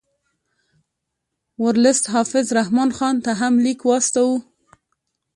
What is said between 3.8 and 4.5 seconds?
واستاوه.